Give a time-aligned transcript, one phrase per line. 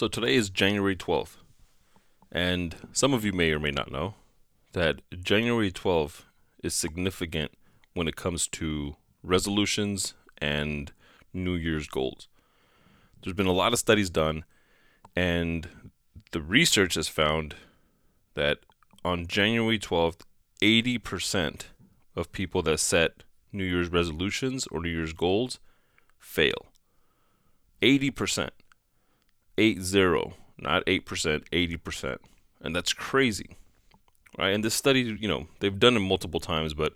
[0.00, 1.36] So today is January 12th.
[2.32, 4.14] And some of you may or may not know
[4.72, 6.22] that January 12th
[6.64, 7.50] is significant
[7.92, 10.90] when it comes to resolutions and
[11.34, 12.28] New Year's goals.
[13.22, 14.46] There's been a lot of studies done,
[15.14, 15.68] and
[16.30, 17.56] the research has found
[18.32, 18.60] that
[19.04, 20.22] on January 12th,
[20.62, 21.64] 80%
[22.16, 23.22] of people that set
[23.52, 25.60] New Year's resolutions or New Year's goals
[26.18, 26.72] fail.
[27.82, 28.48] 80%.
[29.60, 32.18] 80, not 8%, 80%.
[32.62, 33.56] And that's crazy.
[34.38, 34.54] Right?
[34.54, 36.94] And this study, you know, they've done it multiple times, but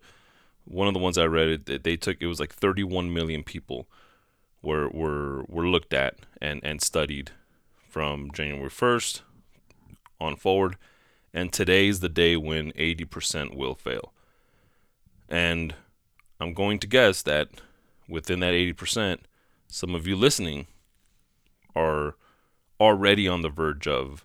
[0.64, 3.86] one of the ones I read, it, they took it was like 31 million people
[4.62, 7.32] were were were looked at and and studied
[7.90, 9.20] from January 1st
[10.20, 10.76] on forward,
[11.34, 14.12] and today's the day when 80% will fail.
[15.28, 15.74] And
[16.40, 17.48] I'm going to guess that
[18.08, 19.18] within that 80%,
[19.68, 20.66] some of you listening
[21.76, 22.16] are
[22.80, 24.24] already on the verge of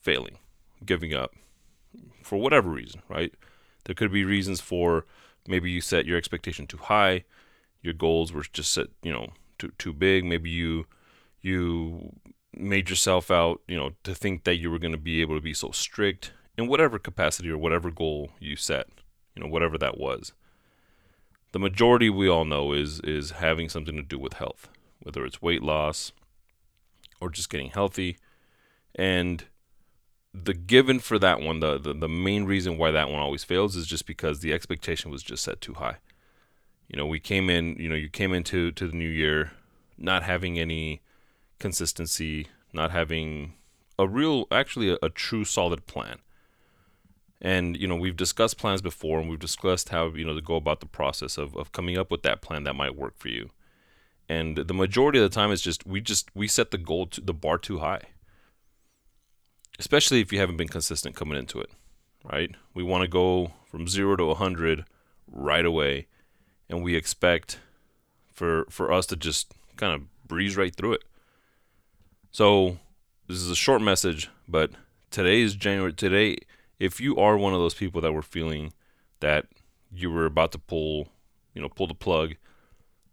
[0.00, 0.38] failing,
[0.84, 1.32] giving up
[2.22, 3.32] for whatever reason, right?
[3.84, 5.06] There could be reasons for
[5.46, 7.24] maybe you set your expectation too high,
[7.82, 10.24] your goals were just set, you know, too too big.
[10.24, 10.86] Maybe you
[11.40, 12.12] you
[12.52, 15.42] made yourself out, you know, to think that you were going to be able to
[15.42, 18.88] be so strict in whatever capacity or whatever goal you set,
[19.34, 20.32] you know, whatever that was.
[21.52, 24.68] The majority we all know is is having something to do with health,
[25.02, 26.12] whether it's weight loss,
[27.20, 28.18] or just getting healthy.
[28.94, 29.44] And
[30.32, 33.76] the given for that one, the, the, the main reason why that one always fails
[33.76, 35.96] is just because the expectation was just set too high.
[36.88, 39.52] You know, we came in, you know, you came into to the new year
[39.98, 41.02] not having any
[41.58, 43.54] consistency, not having
[43.98, 46.18] a real, actually, a, a true solid plan.
[47.40, 50.56] And, you know, we've discussed plans before and we've discussed how, you know, to go
[50.56, 53.50] about the process of, of coming up with that plan that might work for you
[54.28, 57.20] and the majority of the time it's just we just we set the goal to
[57.20, 58.02] the bar too high.
[59.78, 61.70] Especially if you haven't been consistent coming into it
[62.24, 62.54] right?
[62.74, 64.84] We want to go from 0 to 100
[65.30, 66.06] right away
[66.68, 67.60] and we expect
[68.32, 71.04] for for us to just kind of breeze right through it.
[72.30, 72.78] So
[73.28, 74.70] this is a short message but
[75.10, 76.36] today is january today
[76.78, 78.72] if you are one of those people that were feeling
[79.20, 79.46] that
[79.92, 81.08] you were about to pull
[81.54, 82.34] you know pull the plug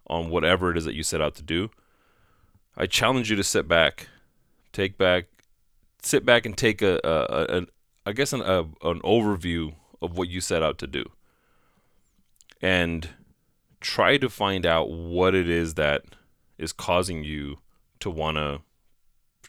[0.07, 1.69] on whatever it is that you set out to do,
[2.75, 4.07] I challenge you to sit back,
[4.71, 5.25] take back,
[6.01, 7.65] sit back and take a, a, a
[8.05, 11.05] I guess an, a, an overview of what you set out to do,
[12.61, 13.09] and
[13.79, 16.03] try to find out what it is that
[16.57, 17.59] is causing you
[17.99, 18.61] to want to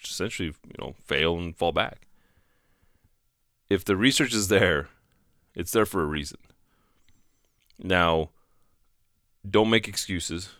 [0.03, 2.07] essentially, you know, fail and fall back.
[3.69, 4.89] If the research is there,
[5.55, 6.39] it's there for a reason.
[7.83, 8.31] Now,
[9.49, 10.51] don't make excuses,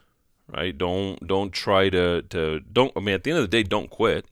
[0.53, 0.77] right?
[0.77, 2.93] Don't don't try to to don't.
[2.97, 4.27] I mean, at the end of the day, don't quit.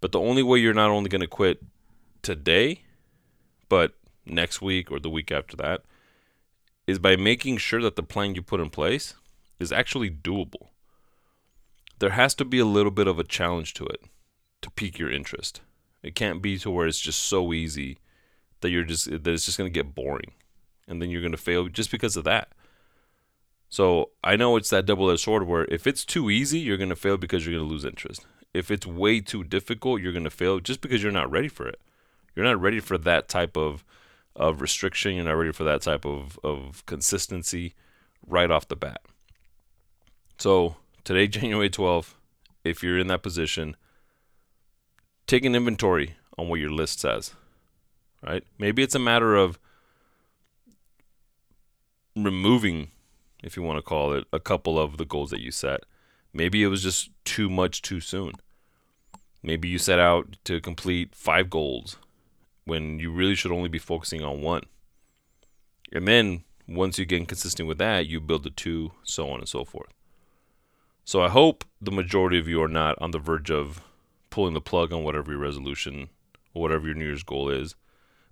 [0.00, 1.62] But the only way you're not only going to quit
[2.22, 2.82] today,
[3.68, 3.94] but
[4.26, 5.82] next week or the week after that,
[6.86, 9.14] is by making sure that the plan you put in place
[9.60, 10.68] is actually doable.
[12.00, 14.02] There has to be a little bit of a challenge to it
[14.62, 15.60] to pique your interest.
[16.02, 17.98] It can't be to where it's just so easy
[18.60, 20.32] that you're just that it's just going to get boring,
[20.88, 22.48] and then you're going to fail just because of that.
[23.72, 26.90] So I know it's that double edged sword where if it's too easy, you're going
[26.90, 28.26] to fail because you're going to lose interest.
[28.52, 31.66] If it's way too difficult, you're going to fail just because you're not ready for
[31.66, 31.80] it.
[32.36, 33.82] You're not ready for that type of,
[34.36, 35.14] of restriction.
[35.14, 37.74] You're not ready for that type of, of consistency
[38.26, 39.00] right off the bat.
[40.36, 42.12] So today, January 12th,
[42.64, 43.74] if you're in that position,
[45.26, 47.32] take an inventory on what your list says.
[48.22, 48.44] Right?
[48.58, 49.58] Maybe it's a matter of
[52.14, 52.90] removing
[53.42, 55.80] if you want to call it, a couple of the goals that you set.
[56.32, 58.32] Maybe it was just too much too soon.
[59.42, 61.96] Maybe you set out to complete five goals
[62.64, 64.62] when you really should only be focusing on one.
[65.92, 69.48] And then once you get consistent with that, you build the two, so on and
[69.48, 69.90] so forth.
[71.04, 73.82] So I hope the majority of you are not on the verge of
[74.30, 76.08] pulling the plug on whatever your resolution
[76.54, 77.74] or whatever your New Year's goal is.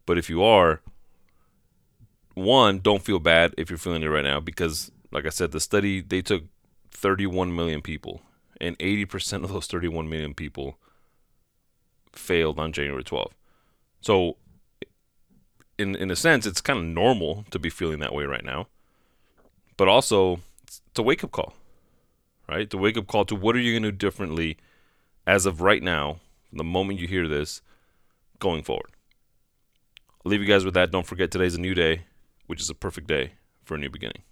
[0.06, 0.80] But if you are,
[2.34, 5.60] one, don't feel bad if you're feeling it right now because like I said, the
[5.60, 6.44] study they took
[6.90, 8.22] 31 million people,
[8.60, 10.78] and 80% of those 31 million people
[12.12, 13.32] failed on January 12th.
[14.00, 14.36] So,
[15.78, 18.68] in in a sense, it's kind of normal to be feeling that way right now,
[19.76, 21.54] but also it's a wake up call,
[22.48, 22.68] right?
[22.68, 24.58] The wake up call to what are you going to do differently
[25.26, 26.20] as of right now,
[26.52, 27.62] the moment you hear this,
[28.38, 28.90] going forward.
[30.24, 30.90] I'll leave you guys with that.
[30.90, 32.02] Don't forget today's a new day,
[32.46, 33.32] which is a perfect day
[33.64, 34.22] for a new beginning.